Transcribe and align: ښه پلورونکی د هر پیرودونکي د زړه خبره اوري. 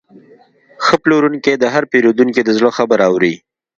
ښه 0.83 0.95
پلورونکی 1.03 1.53
د 1.57 1.65
هر 1.73 1.83
پیرودونکي 1.91 2.41
د 2.43 2.49
زړه 2.57 2.69
خبره 2.77 3.03
اوري. 3.11 3.35